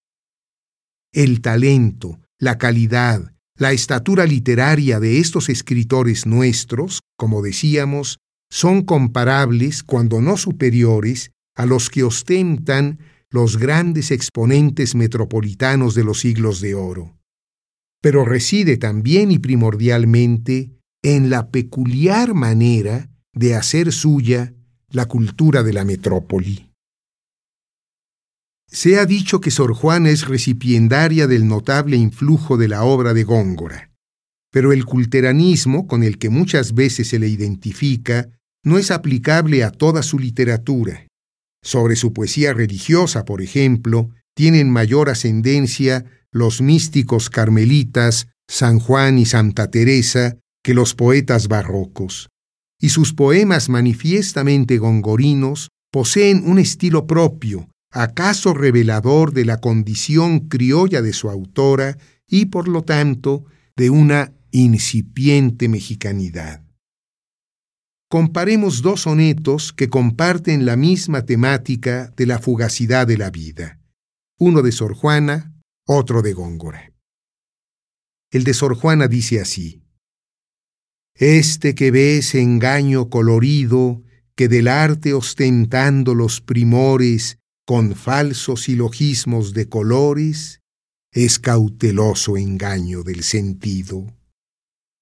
El 1.14 1.42
talento, 1.42 2.20
la 2.38 2.58
calidad, 2.58 3.34
la 3.58 3.72
estatura 3.72 4.26
literaria 4.26 5.00
de 5.00 5.20
estos 5.20 5.50
escritores 5.50 6.26
nuestros, 6.26 7.02
como 7.18 7.42
decíamos, 7.42 8.20
son 8.50 8.84
comparables, 8.84 9.84
cuando 9.84 10.22
no 10.22 10.38
superiores, 10.38 11.32
a 11.56 11.66
los 11.66 11.90
que 11.90 12.04
ostentan 12.04 13.00
los 13.30 13.58
grandes 13.58 14.12
exponentes 14.12 14.96
metropolitanos 14.96 15.96
de 15.96 16.04
los 16.04 16.20
siglos 16.20 16.62
de 16.62 16.76
oro. 16.76 17.18
Pero 18.02 18.24
reside 18.24 18.78
también 18.78 19.32
y 19.32 19.40
primordialmente 19.40 20.72
en 21.04 21.30
la 21.30 21.50
peculiar 21.50 22.34
manera 22.34 23.10
de 23.34 23.56
hacer 23.56 23.92
suya 23.92 24.54
la 24.90 25.08
cultura 25.08 25.64
de 25.64 25.74
la 25.74 25.84
metrópoli. 25.84 26.67
Se 28.70 29.00
ha 29.00 29.06
dicho 29.06 29.40
que 29.40 29.50
Sor 29.50 29.74
Juana 29.74 30.10
es 30.10 30.28
recipiendaria 30.28 31.26
del 31.28 31.48
notable 31.48 31.96
influjo 31.96 32.58
de 32.58 32.68
la 32.68 32.84
obra 32.84 33.14
de 33.14 33.24
Góngora, 33.24 33.92
pero 34.52 34.74
el 34.74 34.86
culteranismo 34.86 35.88
con 35.88 36.04
el 36.04 36.18
que 36.18 36.30
muchas 36.30 36.74
veces 36.74 37.08
se 37.08 37.20
le 37.20 37.30
identifica 37.30 38.30
no 38.64 38.78
es 38.78 38.92
aplicable 38.92 39.64
a 39.64 39.72
toda 39.72 40.04
su 40.04 40.20
literatura. 40.20 41.08
Sobre 41.64 41.96
su 41.96 42.12
poesía 42.12 42.54
religiosa, 42.54 43.24
por 43.24 43.42
ejemplo, 43.42 44.10
tienen 44.36 44.70
mayor 44.70 45.10
ascendencia 45.10 46.06
los 46.32 46.62
místicos 46.62 47.30
carmelitas 47.30 48.28
San 48.50 48.80
Juan 48.80 49.18
y 49.18 49.26
Santa 49.26 49.72
Teresa 49.72 50.38
que 50.64 50.74
los 50.74 50.94
poetas 50.94 51.48
barrocos, 51.48 52.30
y 52.80 52.90
sus 52.90 53.14
poemas 53.14 53.70
manifiestamente 53.70 54.78
gongorinos 54.78 55.70
poseen 55.92 56.44
un 56.46 56.60
estilo 56.60 57.08
propio, 57.08 57.70
acaso 57.92 58.54
revelador 58.54 59.34
de 59.34 59.46
la 59.46 59.60
condición 59.60 60.48
criolla 60.48 61.02
de 61.02 61.14
su 61.14 61.30
autora 61.30 61.98
y, 62.28 62.46
por 62.48 62.68
lo 62.68 62.84
tanto, 62.84 63.46
de 63.76 63.90
una 63.90 64.34
incipiente 64.52 65.70
mexicanidad. 65.70 66.64
Comparemos 68.10 68.82
dos 68.82 69.02
sonetos 69.02 69.74
que 69.74 69.90
comparten 69.90 70.66
la 70.66 70.78
misma 70.78 71.26
temática 71.26 72.14
de 72.16 72.26
la 72.26 72.40
fugacidad 72.40 73.06
de 73.06 73.18
la 73.18 73.30
vida, 73.32 73.82
uno 74.40 74.62
de 74.62 74.72
Sor 74.72 74.94
Juana, 74.94 75.54
otro 75.86 76.22
de 76.22 76.34
Góngora. 76.34 76.94
El 78.32 78.44
de 78.44 78.54
Sor 78.54 78.76
Juana 78.76 79.08
dice 79.08 79.42
así, 79.42 79.84
Este 81.16 81.76
que 81.76 81.92
ves 81.92 82.34
engaño 82.36 83.10
colorido, 83.10 84.04
que 84.36 84.48
del 84.48 84.68
arte 84.68 85.14
ostentando 85.14 86.14
los 86.14 86.42
primores, 86.42 87.37
con 87.68 87.96
falsos 87.96 88.62
silogismos 88.62 89.52
de 89.52 89.68
colores, 89.68 90.62
es 91.12 91.38
cauteloso 91.38 92.38
engaño 92.38 93.04
del 93.04 93.24
sentido. 93.24 94.08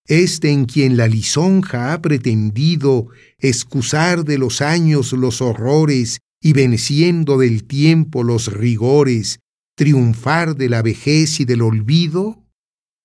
Este 0.08 0.50
en 0.50 0.66
quien 0.66 0.98
la 0.98 1.08
lisonja 1.08 1.94
ha 1.94 2.02
pretendido 2.02 3.10
excusar 3.38 4.26
de 4.26 4.40
los 4.40 4.64
años 4.64 5.14
los 5.14 5.44
horrores 5.44 6.22
y 6.42 6.54
venciendo 6.54 7.38
del 7.38 7.66
tiempo 7.66 8.24
los 8.24 8.52
rigores, 8.52 9.38
triunfar 9.76 10.56
de 10.56 10.68
la 10.68 10.82
vejez 10.82 11.40
y 11.40 11.46
del 11.46 11.62
olvido, 11.62 12.44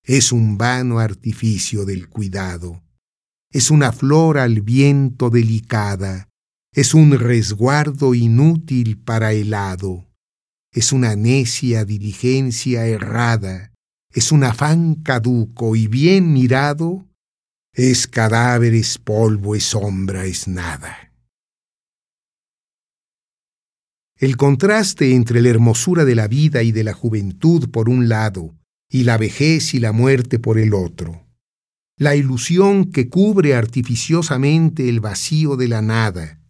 es 0.03 0.31
un 0.31 0.57
vano 0.57 0.97
artificio 0.97 1.85
del 1.85 2.09
cuidado, 2.09 2.81
es 3.51 3.69
una 3.69 3.91
flor 3.91 4.39
al 4.39 4.61
viento 4.61 5.29
delicada, 5.29 6.30
es 6.73 6.93
un 6.93 7.17
resguardo 7.19 8.15
inútil 8.15 8.97
para 8.97 9.33
el 9.33 9.53
hado, 9.53 10.07
es 10.71 10.93
una 10.93 11.17
necia 11.17 11.83
diligencia 11.83 12.85
errada, 12.85 13.73
es 14.13 14.31
un 14.31 14.45
afán 14.45 14.95
caduco 14.95 15.75
y 15.75 15.87
bien 15.87 16.31
mirado, 16.31 17.05
es 17.73 18.07
cadáver, 18.07 18.73
es 18.73 18.97
polvo, 18.97 19.55
es 19.55 19.65
sombra, 19.65 20.25
es 20.25 20.47
nada. 20.47 21.11
El 24.17 24.37
contraste 24.37 25.15
entre 25.15 25.41
la 25.41 25.49
hermosura 25.49 26.05
de 26.05 26.15
la 26.15 26.27
vida 26.27 26.63
y 26.63 26.71
de 26.71 26.83
la 26.83 26.93
juventud 26.93 27.69
por 27.69 27.89
un 27.89 28.07
lado, 28.07 28.55
y 28.89 29.03
la 29.03 29.17
vejez 29.17 29.73
y 29.73 29.79
la 29.79 29.93
muerte 29.93 30.37
por 30.37 30.57
el 30.57 30.73
otro. 30.73 31.25
La 31.97 32.15
ilusión 32.15 32.91
que 32.91 33.09
cubre 33.09 33.55
artificiosamente 33.55 34.89
el 34.89 34.99
vacío 34.99 35.55
de 35.55 35.67
la 35.67 35.81
nada, 35.81 36.40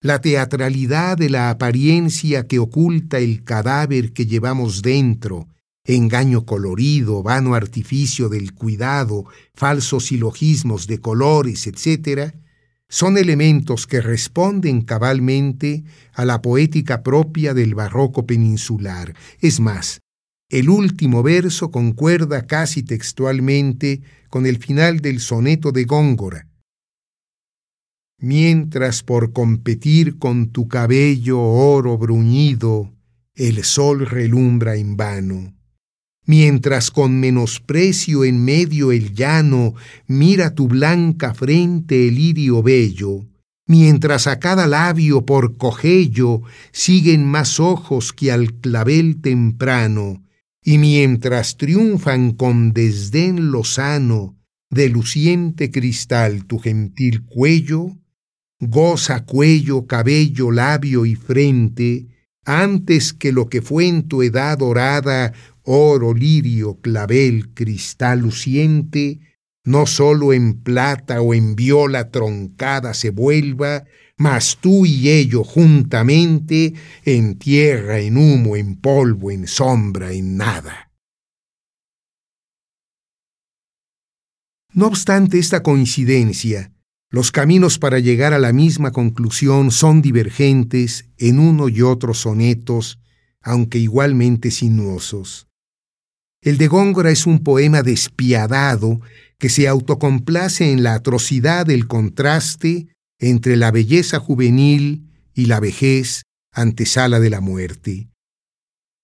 la 0.00 0.20
teatralidad 0.20 1.16
de 1.16 1.28
la 1.28 1.50
apariencia 1.50 2.46
que 2.46 2.60
oculta 2.60 3.18
el 3.18 3.42
cadáver 3.42 4.12
que 4.12 4.26
llevamos 4.26 4.82
dentro, 4.82 5.48
engaño 5.84 6.44
colorido, 6.44 7.22
vano 7.22 7.54
artificio 7.54 8.28
del 8.28 8.54
cuidado, 8.54 9.24
falsos 9.54 10.06
silogismos 10.06 10.86
de 10.86 11.00
colores, 11.00 11.66
etc., 11.66 12.34
son 12.90 13.18
elementos 13.18 13.86
que 13.86 14.00
responden 14.00 14.80
cabalmente 14.80 15.84
a 16.14 16.24
la 16.24 16.40
poética 16.40 17.02
propia 17.02 17.52
del 17.52 17.74
barroco 17.74 18.24
peninsular. 18.24 19.14
Es 19.40 19.60
más, 19.60 20.00
el 20.48 20.70
último 20.70 21.22
verso 21.22 21.70
concuerda 21.70 22.46
casi 22.46 22.82
textualmente 22.82 24.00
con 24.30 24.46
el 24.46 24.56
final 24.56 25.00
del 25.00 25.20
soneto 25.20 25.70
de 25.72 25.84
Góngora, 25.84 26.47
mientras 28.18 29.02
por 29.02 29.32
competir 29.32 30.18
con 30.18 30.50
tu 30.50 30.66
cabello 30.68 31.40
oro 31.40 31.96
bruñido 31.96 32.92
el 33.34 33.62
sol 33.62 34.04
relumbra 34.06 34.74
en 34.74 34.96
vano, 34.96 35.54
mientras 36.26 36.90
con 36.90 37.20
menosprecio 37.20 38.24
en 38.24 38.44
medio 38.44 38.90
el 38.90 39.14
llano 39.14 39.74
mira 40.08 40.54
tu 40.54 40.66
blanca 40.66 41.32
frente 41.34 42.08
el 42.08 42.16
lirio 42.16 42.62
bello, 42.62 43.24
mientras 43.66 44.26
a 44.26 44.40
cada 44.40 44.66
labio 44.66 45.24
por 45.24 45.56
cogello 45.56 46.42
siguen 46.72 47.24
más 47.24 47.60
ojos 47.60 48.12
que 48.12 48.32
al 48.32 48.54
clavel 48.54 49.20
temprano, 49.20 50.24
y 50.64 50.78
mientras 50.78 51.56
triunfan 51.56 52.32
con 52.32 52.72
desdén 52.72 53.52
lozano 53.52 54.36
de 54.70 54.88
luciente 54.88 55.70
cristal 55.70 56.44
tu 56.44 56.58
gentil 56.58 57.24
cuello, 57.24 57.96
goza 58.60 59.24
cuello, 59.24 59.86
cabello, 59.86 60.50
labio 60.50 61.06
y 61.06 61.14
frente, 61.14 62.06
antes 62.44 63.12
que 63.12 63.32
lo 63.32 63.48
que 63.48 63.62
fue 63.62 63.86
en 63.86 64.08
tu 64.08 64.22
edad 64.22 64.58
dorada, 64.58 65.32
oro, 65.62 66.14
lirio, 66.14 66.80
clavel, 66.80 67.52
cristal 67.54 68.20
luciente, 68.20 69.20
no 69.64 69.86
sólo 69.86 70.32
en 70.32 70.62
plata 70.62 71.20
o 71.20 71.34
en 71.34 71.54
viola 71.54 72.10
troncada 72.10 72.94
se 72.94 73.10
vuelva, 73.10 73.84
mas 74.16 74.58
tú 74.60 74.86
y 74.86 75.10
ello 75.10 75.44
juntamente 75.44 76.72
en 77.04 77.38
tierra, 77.38 78.00
en 78.00 78.16
humo, 78.16 78.56
en 78.56 78.76
polvo, 78.76 79.30
en 79.30 79.46
sombra, 79.46 80.12
en 80.12 80.36
nada. 80.38 80.90
No 84.72 84.86
obstante 84.86 85.38
esta 85.38 85.62
coincidencia, 85.62 86.72
los 87.10 87.32
caminos 87.32 87.78
para 87.78 87.98
llegar 87.98 88.34
a 88.34 88.38
la 88.38 88.52
misma 88.52 88.92
conclusión 88.92 89.70
son 89.70 90.02
divergentes 90.02 91.06
en 91.16 91.38
uno 91.38 91.68
y 91.68 91.82
otro 91.82 92.12
sonetos, 92.12 92.98
aunque 93.40 93.78
igualmente 93.78 94.50
sinuosos. 94.50 95.46
El 96.42 96.58
de 96.58 96.68
Góngora 96.68 97.10
es 97.10 97.26
un 97.26 97.40
poema 97.40 97.82
despiadado 97.82 99.00
que 99.38 99.48
se 99.48 99.68
autocomplace 99.68 100.70
en 100.70 100.82
la 100.82 100.94
atrocidad 100.94 101.66
del 101.66 101.86
contraste 101.86 102.88
entre 103.18 103.56
la 103.56 103.70
belleza 103.70 104.20
juvenil 104.20 105.10
y 105.34 105.46
la 105.46 105.60
vejez 105.60 106.22
antesala 106.52 107.20
de 107.20 107.30
la 107.30 107.40
muerte. 107.40 108.08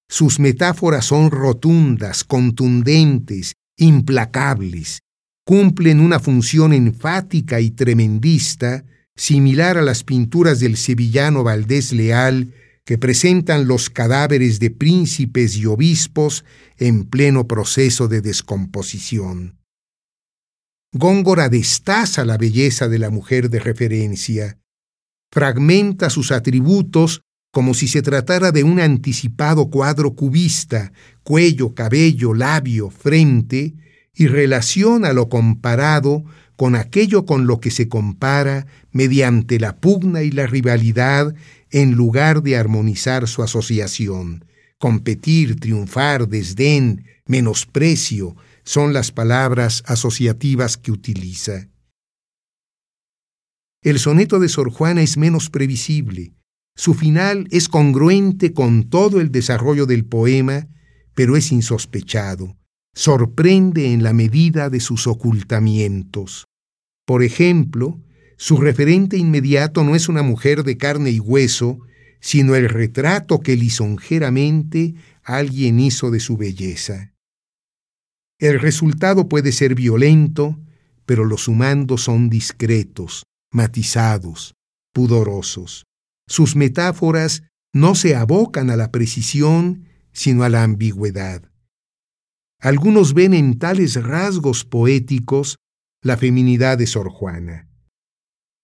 Sus 0.09 0.38
metáforas 0.38 1.07
son 1.07 1.31
rotundas, 1.31 2.25
contundentes, 2.25 3.55
implacables, 3.77 5.01
cumplen 5.44 6.00
una 6.00 6.20
función 6.20 6.72
enfática 6.72 7.61
y 7.61 7.70
tremendista, 7.70 8.85
similar 9.14 9.78
a 9.78 9.83
las 9.83 10.02
pinturas 10.02 10.59
del 10.61 10.76
sevillano 10.76 11.44
Valdés 11.44 11.92
Leal, 11.92 12.52
que 12.85 12.98
presentan 12.98 13.66
los 13.66 13.88
cadáveres 13.88 14.59
de 14.59 14.70
príncipes 14.70 15.57
y 15.57 15.66
obispos 15.66 16.44
en 16.76 17.04
pleno 17.04 17.46
proceso 17.46 18.09
de 18.09 18.20
descomposición. 18.20 19.59
Góngora 20.92 21.48
destaza 21.48 22.24
la 22.24 22.37
belleza 22.37 22.88
de 22.88 22.98
la 22.98 23.11
mujer 23.11 23.50
de 23.50 23.59
referencia, 23.59 24.59
fragmenta 25.33 26.11
sus 26.11 26.30
atributos 26.30 27.22
como 27.52 27.74
si 27.74 27.88
se 27.88 28.02
tratara 28.02 28.52
de 28.52 28.64
un 28.64 28.80
anticipado 28.80 29.70
cuadro 29.70 30.14
cubista, 30.14 30.92
cuello, 31.22 31.74
cabello, 31.74 32.35
labio, 32.35 32.90
frente, 32.90 33.74
y 34.14 34.29
relaciona 34.29 35.12
lo 35.12 35.29
comparado 35.29 36.24
con 36.57 36.77
aquello 36.77 37.27
con 37.27 37.46
lo 37.46 37.61
que 37.61 37.70
se 37.70 37.88
compara 37.88 38.66
mediante 38.92 39.59
la 39.59 39.77
pugna 39.77 40.22
y 40.22 40.31
la 40.31 40.46
rivalidad 40.46 41.35
en 41.70 41.92
lugar 41.92 42.42
de 42.42 42.57
armonizar 42.57 43.27
su 43.27 43.42
asociación. 43.42 44.44
Competir, 44.79 45.59
triunfar, 45.59 46.29
desdén, 46.29 47.07
menosprecio 47.27 48.37
son 48.62 48.92
las 48.92 49.11
palabras 49.11 49.83
asociativas 49.87 50.77
que 50.77 50.92
utiliza. 50.92 51.68
El 53.83 53.98
soneto 53.98 54.38
de 54.38 54.48
Sor 54.48 54.70
Juana 54.70 55.03
es 55.03 55.16
menos 55.16 55.50
previsible. 55.50 56.33
Su 56.77 56.94
final 56.94 57.46
es 57.50 57.68
congruente 57.68 58.53
con 58.53 58.88
todo 58.88 59.20
el 59.20 59.31
desarrollo 59.31 59.87
del 59.87 60.05
poema, 60.05 60.68
pero 61.14 61.37
es 61.37 61.53
insospechado 61.53 62.57
sorprende 62.94 63.92
en 63.92 64.02
la 64.02 64.12
medida 64.12 64.70
de 64.70 64.80
sus 64.80 65.07
ocultamientos. 65.07 66.46
Por 67.07 67.22
ejemplo, 67.22 68.00
su 68.37 68.57
referente 68.57 69.16
inmediato 69.16 69.85
no 69.85 69.94
es 69.94 70.09
una 70.09 70.22
mujer 70.22 70.64
de 70.64 70.76
carne 70.76 71.11
y 71.11 71.20
hueso, 71.20 71.80
sino 72.20 72.54
el 72.54 72.68
retrato 72.68 73.40
que 73.40 73.57
lisonjeramente 73.57 74.94
alguien 75.22 75.80
hizo 75.80 76.11
de 76.11 76.20
su 76.20 76.37
belleza. 76.37 77.12
El 78.38 78.61
resultado 78.61 79.28
puede 79.28 79.52
ser 79.52 79.74
violento, 79.74 80.59
pero 81.07 81.24
los 81.24 81.48
humanos 81.48 82.02
son 82.02 82.30
discretos, 82.30 83.24
matizados, 83.52 84.54
pudorosos. 84.92 85.85
Sus 86.26 86.57
metáforas 86.57 87.42
no 87.72 87.94
se 87.94 88.16
abocan 88.16 88.70
a 88.70 88.76
la 88.76 88.90
precisión, 88.90 89.85
sino 90.12 90.44
a 90.44 90.48
la 90.48 90.62
ambigüedad. 90.62 91.50
Algunos 92.61 93.14
ven 93.14 93.35
en 93.35 93.59
tales 93.59 94.03
rasgos 94.03 94.64
poéticos 94.64 95.57
la 96.03 96.17
feminidad 96.17 96.79
de 96.79 96.87
Sor 96.87 97.11
Juana. 97.11 97.69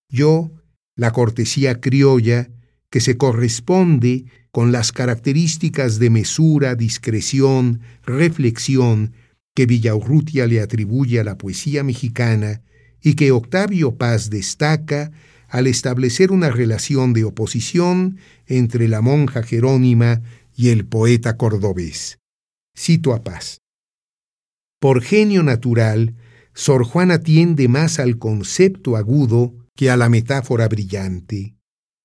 Yo, 0.08 0.52
la 0.96 1.12
cortesía 1.12 1.80
criolla, 1.80 2.50
que 2.90 3.00
se 3.00 3.16
corresponde 3.16 4.26
con 4.50 4.72
las 4.72 4.92
características 4.92 5.98
de 5.98 6.10
mesura, 6.10 6.74
discreción, 6.74 7.80
reflexión 8.02 9.12
que 9.54 9.66
Villaurrutia 9.66 10.46
le 10.46 10.60
atribuye 10.60 11.20
a 11.20 11.24
la 11.24 11.38
poesía 11.38 11.84
mexicana 11.84 12.62
y 13.02 13.14
que 13.14 13.32
Octavio 13.32 13.96
Paz 13.96 14.28
destaca 14.28 15.12
al 15.48 15.66
establecer 15.66 16.30
una 16.30 16.50
relación 16.50 17.12
de 17.12 17.24
oposición 17.24 18.18
entre 18.46 18.88
la 18.88 19.00
monja 19.00 19.42
Jerónima 19.42 20.22
y 20.54 20.68
el 20.68 20.84
poeta 20.86 21.36
cordobés. 21.36 22.18
Cito 22.76 23.14
a 23.14 23.22
Paz. 23.24 23.60
Por 24.80 25.02
genio 25.02 25.42
natural, 25.42 26.16
Sor 26.54 26.84
Juana 26.84 27.20
tiende 27.20 27.68
más 27.68 27.98
al 27.98 28.18
concepto 28.18 28.96
agudo 28.96 29.54
que 29.76 29.90
a 29.90 29.96
la 29.96 30.08
metáfora 30.08 30.68
brillante. 30.68 31.54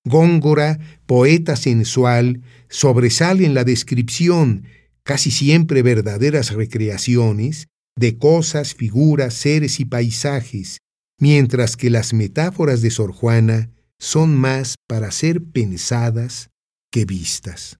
Góngora, 0.05 0.77
poeta 1.05 1.55
sensual, 1.55 2.43
sobresale 2.69 3.45
en 3.45 3.53
la 3.53 3.63
descripción, 3.63 4.65
casi 5.03 5.31
siempre 5.31 5.81
verdaderas 5.81 6.51
recreaciones, 6.51 7.67
de 7.97 8.17
cosas, 8.17 8.75
figuras, 8.75 9.33
seres 9.33 9.79
y 9.79 9.85
paisajes, 9.85 10.79
mientras 11.19 11.77
que 11.77 11.89
las 11.89 12.13
metáforas 12.13 12.81
de 12.81 12.91
Sor 12.91 13.13
Juana 13.13 13.71
son 13.99 14.35
más 14.35 14.75
para 14.85 15.11
ser 15.11 15.41
pensadas 15.41 16.49
que 16.91 17.05
vistas. 17.05 17.77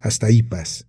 Hasta 0.00 0.26
ahí 0.26 0.42
paz. 0.42 0.86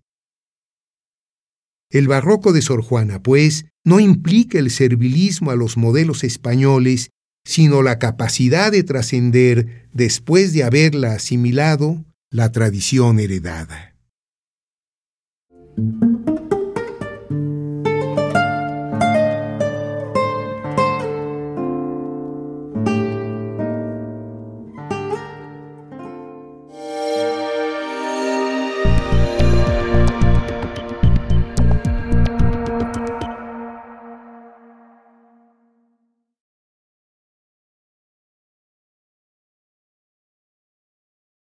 El 1.95 2.09
barroco 2.09 2.51
de 2.51 2.61
Sor 2.61 2.81
Juana, 2.81 3.23
pues, 3.23 3.67
no 3.85 4.01
implica 4.01 4.59
el 4.59 4.69
servilismo 4.69 5.51
a 5.51 5.55
los 5.55 5.77
modelos 5.77 6.25
españoles, 6.25 7.11
sino 7.45 7.81
la 7.83 7.99
capacidad 7.99 8.69
de 8.69 8.83
trascender, 8.83 9.87
después 9.93 10.51
de 10.51 10.65
haberla 10.65 11.13
asimilado, 11.13 12.03
la 12.29 12.51
tradición 12.51 13.17
heredada. 13.21 13.95